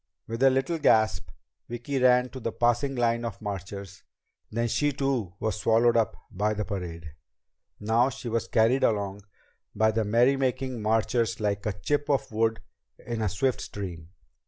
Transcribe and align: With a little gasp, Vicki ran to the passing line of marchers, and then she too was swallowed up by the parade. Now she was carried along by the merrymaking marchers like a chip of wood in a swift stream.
With 0.25 0.41
a 0.41 0.49
little 0.49 0.79
gasp, 0.79 1.29
Vicki 1.69 1.99
ran 2.01 2.29
to 2.29 2.39
the 2.39 2.51
passing 2.51 2.95
line 2.95 3.23
of 3.23 3.39
marchers, 3.39 4.01
and 4.49 4.57
then 4.57 4.67
she 4.67 4.91
too 4.91 5.35
was 5.39 5.59
swallowed 5.59 5.95
up 5.95 6.17
by 6.31 6.55
the 6.55 6.65
parade. 6.65 7.13
Now 7.79 8.09
she 8.09 8.27
was 8.27 8.47
carried 8.47 8.83
along 8.83 9.21
by 9.75 9.91
the 9.91 10.03
merrymaking 10.03 10.81
marchers 10.81 11.39
like 11.39 11.67
a 11.67 11.73
chip 11.79 12.09
of 12.09 12.31
wood 12.31 12.61
in 12.97 13.21
a 13.21 13.29
swift 13.29 13.61
stream. 13.61 14.09